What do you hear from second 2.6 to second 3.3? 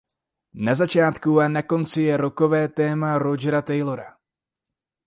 téma